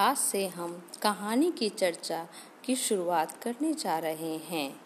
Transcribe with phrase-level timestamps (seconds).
[0.00, 0.70] आज से हम
[1.02, 2.28] कहानी की चर्चा
[2.64, 4.80] की शुरुआत करने जा रहे हैं।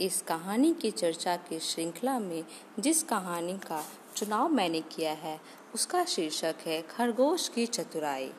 [0.00, 2.44] इस कहानी की चर्चा की श्रृंखला में
[2.78, 3.82] जिस कहानी का
[4.16, 5.38] चुनाव मैंने किया है,
[5.74, 8.30] उसका शीर्षक है खरगोश की चतुराई।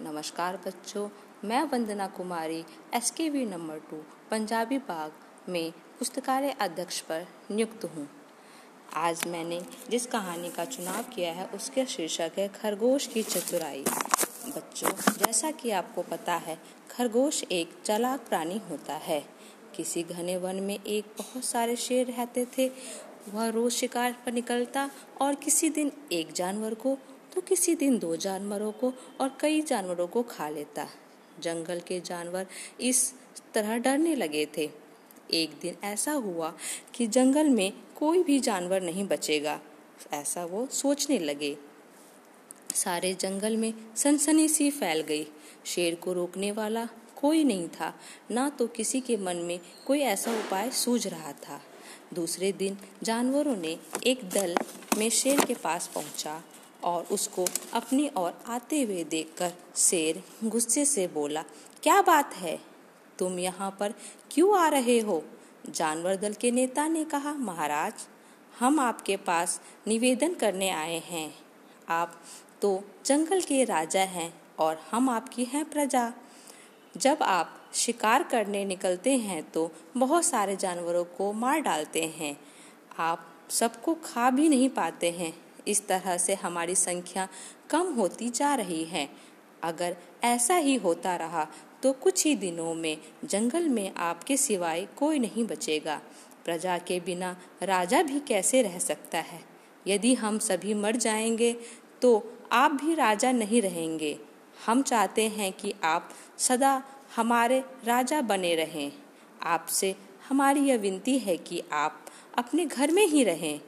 [0.00, 1.08] नमस्कार बच्चों,
[1.44, 2.64] मैं Vandana Kumari
[2.94, 3.96] S K V number two,
[4.30, 5.12] Punjabi Bagh
[5.48, 8.08] में पुस्तकालय अध्यक्ष पर नियुक्त हूँ।
[8.94, 13.84] आज मैंने जिस कहानी का चुनाव किया है, उसका शीर्षक है खरगोश की चतुराई।
[15.28, 16.58] जैसा कि आपको पता है,
[16.90, 19.24] खरगोश एक चालाक प्राणी होता है।
[19.76, 22.68] किसी घने वन में एक बहुत सारे शेर रहते थे।
[23.28, 26.96] वह रोज शिकार पर निकलता और किसी दिन एक जानवर को
[27.34, 30.88] तो किसी दिन दो जानवरों को और कई जानवरों को खा लेता।
[31.40, 32.46] जंगल के जानवर
[32.80, 33.14] इस
[33.54, 34.70] तरह डरने लगे थे।
[35.30, 36.54] एक दिन ऐसा हुआ
[36.94, 39.60] कि जंगल में कोई भी जानवर नहीं बचेगा।
[40.12, 41.56] ऐसा वो सोचने लगे।
[42.74, 45.26] सारे जंगल में सनसनी सी फैल गई।
[45.66, 47.92] शेर को रोकने वाला कोई नहीं था,
[48.30, 51.60] ना तो किसी के मन में कोई ऐसा उपाय सूझ रहा था।
[52.14, 54.56] दूसरे दिन जानवरों ने एक दल
[54.98, 56.42] में शेर के पास पहुँचा
[56.84, 61.42] और उसको अपनी ओर आते हुए देखकर शेर गुस्से से बोला,
[61.82, 62.58] क्या बात है?
[63.18, 63.94] तुम यहाँ पर
[64.30, 65.22] क्यों आ रहे हो?
[65.70, 68.06] जानवर दल के नेता ने कहा, महाराज,
[68.58, 71.34] हम आपके पास निवेदन करने आए हैं।
[71.88, 72.20] आप
[72.62, 76.12] तो जंगल के राजा हैं और हम आपकी हैं प्रजा।
[76.96, 82.36] जब आप शिकार करने निकलते हैं तो बहुत सारे जानवरों को मार डालते हैं।
[82.98, 85.32] आप सबको खा भी नहीं पाते हैं।
[85.68, 87.28] इस तरह से हमारी संख्या
[87.70, 89.08] कम होती जा रही है।
[89.62, 91.46] अगर ऐसा ही होता रहा
[91.82, 96.00] तो कुछ ही दिनों में जंगल में आपके सिवाय कोई नहीं बचेगा।
[96.44, 99.40] प्रजा के बिना राजा भी कैसे रह सकता है?
[99.86, 101.52] यदि हम सभी मर जाएँगे
[102.02, 102.18] तो
[102.52, 104.18] आप भी राजा नहीं रहेंगे।
[104.66, 106.82] हम चाहते हैं कि आप सदा
[107.16, 108.92] हमारे राजा बने रहें।
[109.42, 109.94] आपसे
[110.28, 112.04] हमारी यह विनती है कि आप
[112.38, 113.60] अपने घर में ही रहें।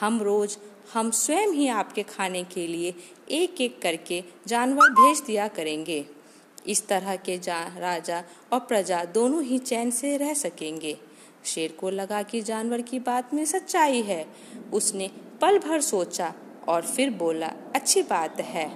[0.00, 0.58] हम रोज,
[0.94, 2.94] हम स्वयं ही आपके खाने के लिए
[3.30, 6.06] एक एक करके जानवर भेज दिया करेंगे।
[6.66, 10.98] इस तरह के जा, राजा और प्रजा दोनों ही चैन से रह सकेंगे।
[11.44, 14.26] शेर को लगा कि जानवर की बात में सच्चाई है।
[14.72, 15.10] उसने
[15.40, 16.34] पल भर सोचा
[16.68, 18.66] और फिर बोला, अच्छी बात है।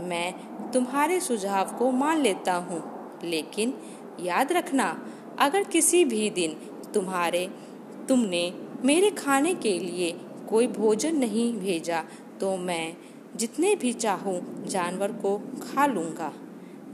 [0.00, 0.32] मैं
[0.72, 2.82] तुम्हारे सुझाव को मान लेता हूँ।
[3.24, 3.74] लेकिन
[4.20, 4.86] याद रखना,
[5.38, 6.56] अगर किसी भी दिन
[6.94, 7.46] तुम्हारे,
[8.08, 8.52] तुमने
[8.84, 10.10] मेरे खाने के लिए
[10.48, 12.02] कोई भोजन नहीं भेजा
[12.40, 12.96] तो मैं
[13.36, 16.32] जितने भी चाहूँ जानवर को खा लूँगा।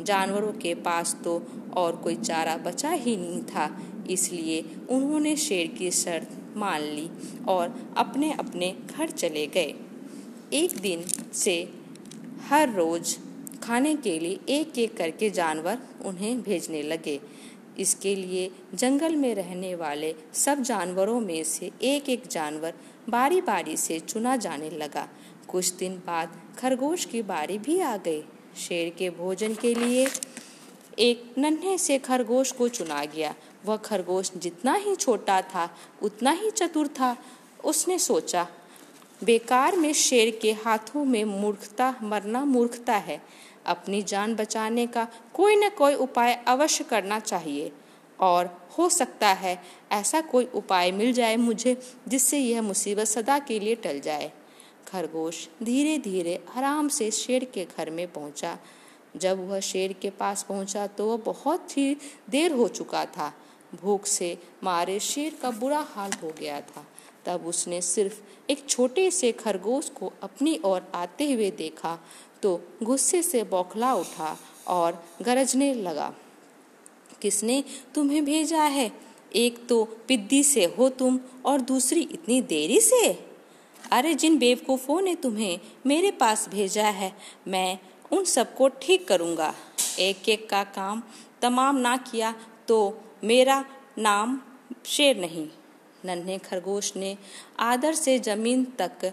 [0.03, 1.41] जानवरों के पास तो
[1.77, 3.69] और कोई चारा बचा ही नहीं था,
[4.11, 4.61] इसलिए
[4.91, 7.09] उन्होंने शेर की शर्त मान ली
[7.49, 9.75] और अपने अपने घर चले गए।
[10.53, 11.05] एक दिन
[11.35, 11.73] से
[12.49, 13.17] हर रोज
[13.63, 17.21] खाने के लिए एक एक करके जानवर उन्हें भेजने लगे।
[17.79, 22.75] इसके लिए जंगल में रहने वाले सब जानवरों में से एक एक जानवर
[23.09, 25.09] बारी बारी से चुना जाने लगा।
[25.49, 28.23] कुछ दिन बाद खरगोश की बारी भी आ गई।
[28.57, 30.09] शेर के भोजन के लिए
[30.99, 33.35] एक नन्हे से खरगोश को चुना गया।
[33.67, 35.69] वह खरगोश जितना ही छोटा था,
[36.03, 37.17] उतना ही चतुर था,
[37.65, 38.47] उसने सोचा
[39.25, 43.21] बेकार में शेर के हाथों में मूर्खता, मरना मूर्खता है।
[43.67, 47.73] अपनी जान बचाने का कोई न कोई उपाय अवश्य करना चाहिए।
[48.21, 48.47] और
[48.79, 49.63] हो सकता है
[49.93, 51.77] ऐसा कोई उपाय मिल जाए मुझे
[52.09, 54.33] जिससे यह मुसीबत सदा के लिए टल जाए।
[54.89, 58.57] खरगोश धीरे धीरे आराम से शेर के घर में पहुँचा।
[59.17, 61.97] जब वह शेर के पास पहुँचा तो वह बहुत ही
[62.31, 63.33] देर हो चुका था।
[63.75, 66.87] भूख से मारे शेर का बुरा हाल हो गया था।
[67.29, 71.99] तब उसने सिर्फ़ एक छोटे से खरगोश को अपनी ओर आते हुए देखा
[72.43, 74.37] तो गुस्से से बौखला उठा
[74.69, 76.13] और गरजने लगा,
[77.23, 77.63] किसने
[77.95, 78.91] तुम्हें भेजा है?
[79.37, 83.07] एक तो पिद्दी से हो तुम और दूसरी इतनी देरी से?
[83.93, 87.13] अरे, जिन बेवकूफ़ों ने तुम्हें मेरे पास भेजा है,
[87.49, 87.79] मैं
[88.13, 89.55] उन सबको ठीक करूँगा।
[89.99, 91.03] एक एक का काम
[91.43, 92.35] तमाम ना किया
[92.69, 92.79] तो
[93.25, 93.65] मेरा
[93.99, 94.41] नाम
[94.87, 95.49] शेर नहीं।
[96.09, 97.17] नन्हे खरगोश ने
[97.61, 99.13] आदर से ज़मीन तक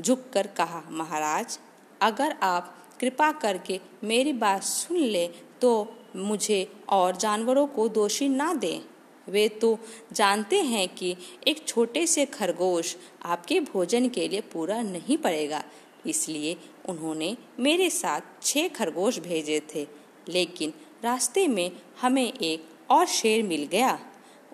[0.00, 1.58] झुककर कहा, महाराज,
[2.00, 5.26] अगर आप कृपा करके मेरी बात सुन ले
[5.60, 5.70] तो
[6.16, 8.80] मुझे और जानवरों को दोषी ना दें।
[9.28, 9.78] वे तो
[10.12, 11.16] जानते हैं कि
[11.48, 12.94] एक छोटे से खरगोश
[13.24, 15.62] आपके भोजन के लिए पूरा नहीं पड़ेगा,
[16.06, 16.56] इसलिए
[16.88, 19.86] उन्होंने मेरे साथ छह खरगोश भेजे थे।
[20.28, 20.72] लेकिन
[21.04, 21.70] रास्ते में
[22.00, 23.98] हमें एक और शेर मिल गया।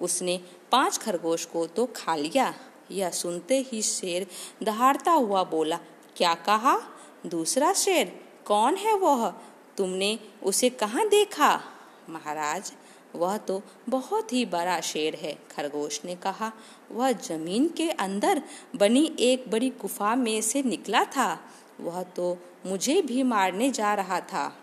[0.02, 0.40] उसने
[0.72, 2.54] पाँच खरगोश को तो खा लिया।
[2.90, 4.26] यह सुनते ही शेर
[4.62, 5.78] दहाड़ता हुआ बोला,
[6.16, 6.80] क्या कहा?
[7.26, 8.20] दूसरा शेर?
[8.46, 9.30] कौन है वह?
[9.76, 11.60] तुमने उसे कहाँ देखा?
[12.08, 12.72] महाराज,
[13.14, 16.52] वह तो बहुत ही बड़ा शेर है, खरगोश ने कहा।
[16.90, 18.42] वह ज़मीन के अंदर
[18.76, 21.40] बनी एक बड़ी गुफा में से निकला था।
[21.80, 24.58] वह तो मुझे भी मारने जा रहा था।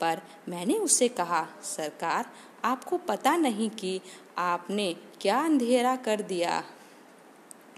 [0.00, 2.30] पर मैंने उससे कहा, सरकार,
[2.64, 4.00] आपको पता नहीं कि
[4.38, 6.62] आपने क्या अंधेरा कर दिया?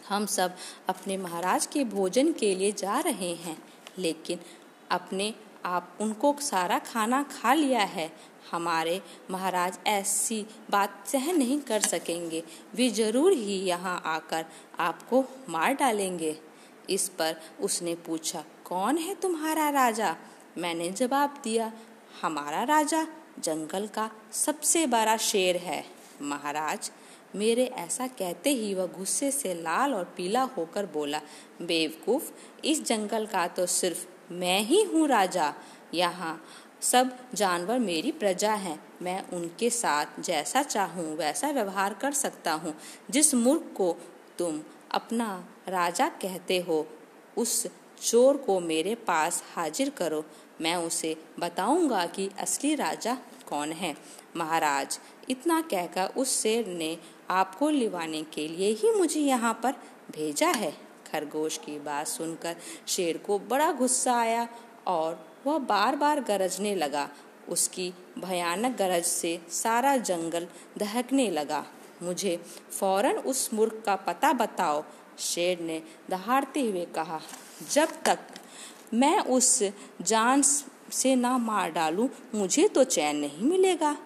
[0.09, 0.57] हम सब
[0.89, 3.57] अपने महाराज के भोजन के लिए जा रहे हैं,
[3.99, 4.39] लेकिन
[4.91, 5.33] अपने
[5.65, 8.11] आप उनको सारा खाना खा लिया है।
[8.51, 9.01] हमारे
[9.31, 12.43] महाराज ऐसी बात सहन नहीं कर सकेंगे।
[12.75, 14.45] वे ज़रूर ही यहाँ आकर
[14.79, 16.37] आपको मार डालेंगे।
[16.91, 20.15] इस पर उसने पूछा, कौन है तुम्हारा राजा?
[20.59, 21.73] मैंने जवाब दिया,
[22.23, 23.07] हमारा राजा
[23.39, 25.85] जंगल का सबसे बड़ा शेर है।
[26.23, 26.91] महाराज,
[27.37, 31.21] मेरे ऐसा कहते ही वह गुस्से से लाल और पीला होकर बोला,
[31.63, 32.31] बेवकूफ़,
[32.65, 35.55] इस जंगल का तो सिर्फ़ मैं ही हूँ राजा।
[35.95, 36.45] यहाँ
[36.81, 42.75] सब जानवर मेरी प्रजा हैं। मैं उनके साथ जैसा चाहूँ, वैसा व्यवहार कर सकता हूँ।
[43.11, 43.97] जिस मूर्ख को
[44.39, 44.61] तुम
[44.91, 46.87] अपना राजा कहते हो,
[47.39, 47.67] उस
[48.03, 50.25] चोर को मेरे पास हाजिर करो।
[50.61, 53.97] मैं उसे बताऊँगा कि असली राजा कौन है।
[54.37, 54.99] महाराज
[55.29, 56.97] इतना कहकर उस शेर ने
[57.31, 59.75] आपको लिवाने के लिए ही मुझे यहाँ पर
[60.11, 60.71] भेजा है।
[61.13, 62.57] खरगोश की बात सुनकर
[62.87, 64.49] शेर को बड़ा गुस्सा आया
[64.87, 67.09] और वह बार बार गरजने लगा।
[67.49, 70.47] उसकी भयानक गरज से सारा जंगल
[70.79, 71.65] दहकने लगा।
[72.03, 72.37] मुझे
[72.71, 74.85] फ़ौरन उस मूर्ख का पता बताओ,
[75.19, 77.21] शेर ने दहाड़ते हुए कहा।
[77.73, 78.19] जब तक
[78.95, 79.63] मैं उस
[80.03, 83.97] जान से ना मार डालूं, मुझे तो चैन नहीं मिलेगा।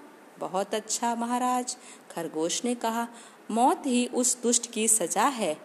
[0.40, 1.76] बहुत अच्छा महाराज।
[2.10, 3.06] खरगोश ने कहा,
[3.50, 5.56] मौत ही उस दुष्ट की सजा है।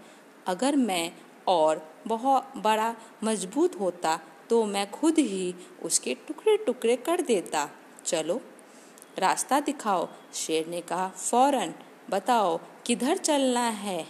[0.48, 1.12] अगर मैं
[1.48, 4.20] और बहुत बड़ा मज़बूत होता
[4.50, 7.70] तो मैं खुद ही उसके टुकड़े टुकड़े कर देता।
[8.06, 8.42] चलो,
[9.20, 11.74] रास्ता दिखाओ। शेर ने कहा, फ़ौरन,
[12.10, 14.06] बताओ, किधर चलना है?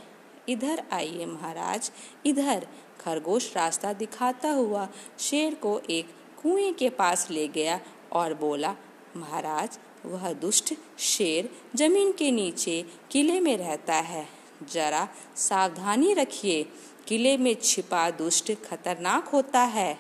[0.50, 1.92] इधर आइए, महाराज,
[2.26, 2.68] इधर।
[3.00, 4.88] खरगोश रास्ता दिखाता हुआ
[5.20, 7.80] शेर को एक कुएँ के पास ले गया
[8.12, 8.76] और बोला,
[9.18, 14.28] महाराज वह दुष्ट शेर ज़मीन के नीचे किले में रहता है।
[14.72, 16.66] जरा सावधानी रखिए,
[17.08, 19.98] किले में छिपा दुष्ट खतरनाक होता है।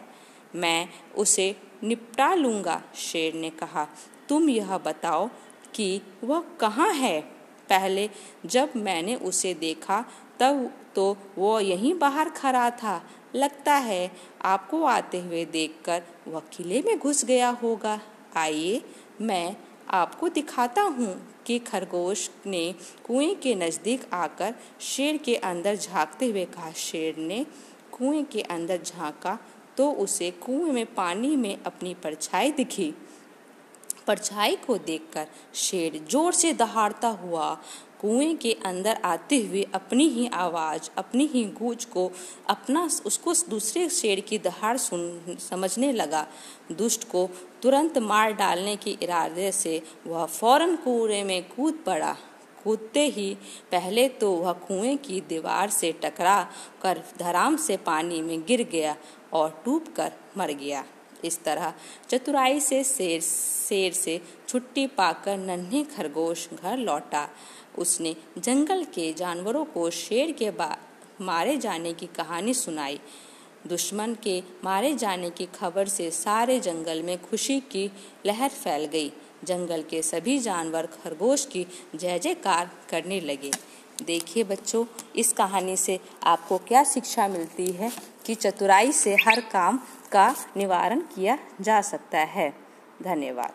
[0.55, 3.87] मैं उसे निपटा लूँगा, शेर ने कहा।
[4.29, 5.29] तुम यह बताओ
[5.73, 7.21] कि वह कहाँ है?
[7.69, 8.09] पहले
[8.45, 10.05] जब मैंने उसे देखा,
[10.39, 14.11] तब तो वो यहीं बाहर खड़ा था। लगता है
[14.41, 17.99] आपको आते हुए देखकर वह किले में घुस गया होगा।
[18.35, 18.81] आइए,
[19.21, 19.55] मैं
[19.95, 21.15] आपको दिखाता हूँ
[21.45, 27.45] कि खरगोश ने कुएँ के नज़दीक आकर शेर के अंदर झांकते हुए कहा, शेर ने
[27.92, 29.38] कुएँ के अंदर झांका
[29.77, 32.94] तो उसे कुएँ में पानी में अपनी परछाई दिखी।
[34.07, 37.53] परछाई को देखकर शेर ज़ोर से दहाड़ता हुआ
[38.01, 42.11] कुएँ के अंदर आते हुए अपनी ही आवाज़, अपनी ही गूंज को
[42.49, 46.25] अपना उसको दूसरे शेर की दहाड़ सुन, समझने लगा।
[46.71, 47.27] दुष्ट को
[47.61, 52.15] तुरंत मार डालने के इरादे से वह फ़ौरन कुएँ में कूद पड़ा।
[52.63, 53.33] कूदते ही
[53.71, 56.41] पहले तो वह कुएँ की दीवार से टकरा
[56.81, 58.95] कर धराम से पानी में गिर गया
[59.33, 60.83] और डूब कर मर गया।
[61.25, 61.74] इस तरह।
[62.10, 67.29] चतुराई से शेर शेर से छुट्टी पाकर नन्हे खरगोश घर लौटा।
[67.77, 70.51] उसने जंगल के जानवरों को शेर के
[71.22, 73.00] मारे जाने की कहानी सुनाई।
[73.67, 77.91] दुश्मन के मारे जाने की खबर से सारे जंगल में खुशी की
[78.25, 79.12] लहर फैल गई।
[79.44, 81.65] जंगल के सभी जानवर खरगोश की
[81.96, 83.51] जय जयकार करने लगे।
[84.03, 84.85] देखिए बच्चों,
[85.15, 87.91] इस कहानी से आपको क्या शिक्षा मिलती है
[88.25, 89.79] कि चतुराई से हर काम
[90.11, 92.53] का निवारण किया जा सकता है।
[93.01, 93.51] धन्यवाद।